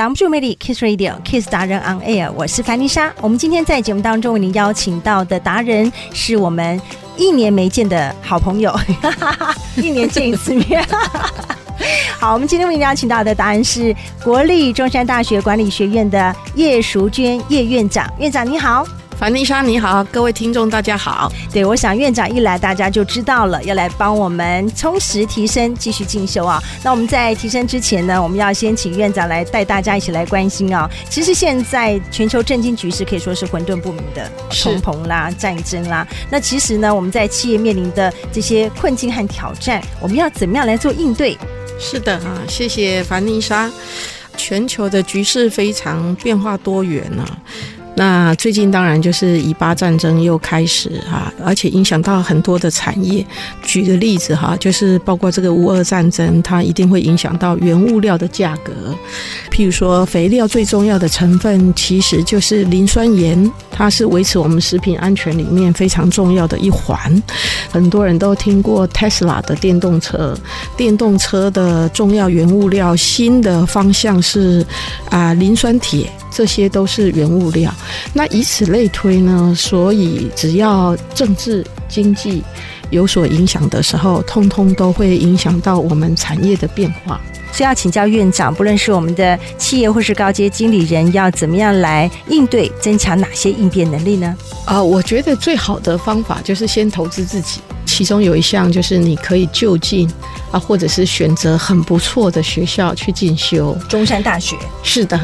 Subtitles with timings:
[0.00, 3.12] 挡不住魅力，Kiss Radio，Kiss 达人 On Air，我是凡妮莎。
[3.20, 6.80] 我们今天在节目当中为您邀请到的达人，是我们
[7.18, 8.74] 一年没见的好朋友，
[9.76, 10.82] 一年见一次面。
[12.18, 13.94] 好，我们今天为您邀请到的达人是
[14.24, 18.86] 国立中山大学管理学院的叶淑娟叶院长，院长你好。
[19.20, 21.30] 凡妮莎，你好，各位听众，大家好。
[21.52, 26.58] 对，我想院长一来，大家就知道了，要来帮我们充实提升，继续进修啊。
[26.82, 30.90] 那我们在提升之前呢，我们要先请院长来带大家一起来关心啊。
[31.10, 34.26] 其实现在全球政经局势可以说是混沌不明的，
[34.62, 36.08] 通膨啦、战争啦。
[36.30, 41.36] 那其实呢，我们在企业面临的这些困境和挑战，我们要怎么样来做应对？
[41.78, 43.70] 是的啊，谢谢凡妮莎。
[44.36, 47.28] 全球的局势非常变化多元啊。
[47.96, 53.24] 那最近当然就是以巴战争又开始哈，而且影响到很多的产业。
[53.62, 58.72] 举个例子哈，就是包括这个乌俄战争，它一定会影响到原物料的价格。
[59.50, 67.22] 譬如说，肥料最重要的成分其实就是磷酸盐，它是维持我们食品安全里面非常重要的一环。
[67.70, 70.34] 很多人都听过 Tesla 的电动车，
[70.76, 74.64] 电动车的重要原物料，新的方向是
[75.10, 76.10] 啊磷酸铁。
[76.30, 77.72] 这些都是原物料，
[78.12, 79.52] 那以此类推呢？
[79.56, 82.42] 所以只要政治经济
[82.90, 87.20] 有所影响的时候，通通都会影响到我们产业的变化。
[87.52, 94.36] 所以要请教院长，不论是我们的企业或是高阶经理人，要怎么样来应对，增强哪些应变能力呢？
[94.64, 97.60] 啊、呃，我觉得最好的方法就是先投资自己。
[98.00, 100.10] 其中有一项就是你可以就近
[100.50, 103.76] 啊，或者是选择很不错的学校去进修。
[103.90, 105.20] 中山大学是的，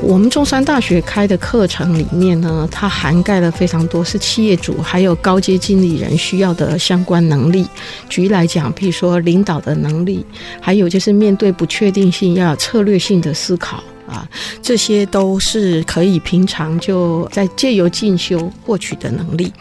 [0.00, 7.66] 我们中山大学开的课程里面呢，它涵盖了非常多是企业主还有高阶经理人需要的相关能力。
[8.08, 10.24] 举例来讲，譬如说领导的能力，
[10.58, 13.84] 还有就是面对不确定性要有策略性的思考。
[14.06, 14.26] 啊，
[14.62, 19.52] 这些都是可以平常就在借由进修获取的能力。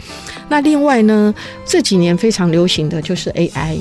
[0.48, 1.34] 那另外呢，
[1.66, 3.78] 这几年非常流行的就是 AI，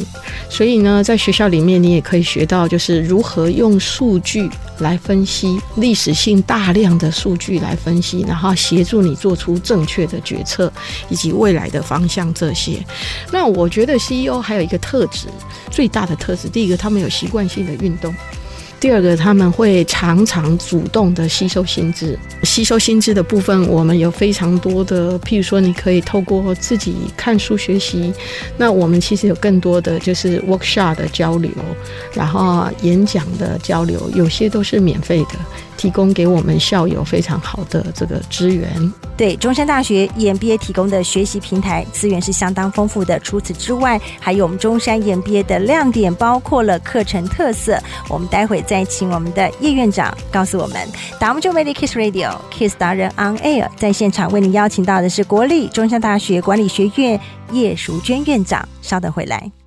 [0.49, 4.49] 所以呢，在学校里面你也可以学到，就是如何用数据
[4.79, 10.73] 来分析历史性大量的数据来分析，然后协助你做出正确的决策
[11.11, 12.83] 以及未来的方向这些。
[13.31, 15.27] 那我觉得 CEO 还有一个特质，
[15.71, 18.15] 最大的特质，第一个他们有习惯性的运动。
[18.85, 22.19] 第二个，他们会常常主动的吸收新知。
[22.43, 28.13] 吸收新知的部分，我们有非常多的，譬如说，你可以透过自己看书学习。
[28.59, 31.51] 那我们其实有更多的就是 workshop 的交流，
[32.13, 35.39] 然后演讲的交流，有些都是免费的。
[35.77, 38.93] 提供给我们校友非常好的这个资源。
[39.17, 43.19] 对，中山大学 EMBA 提供的学习平台资源是相当丰富的。
[43.21, 47.79] 除此之外，还有我们中山 EMBA 的亮点，包括了课程特色。
[48.09, 50.89] 我们待会再请我们的叶院长告诉我们。
[51.21, 57.21] 达人魅力 Kiss Radio Kiss 达人 On Air 在现场为您邀请到的是国立中山大学管理学院
[57.53, 58.69] 叶淑娟院长。
[58.83, 59.64] 稍等回来。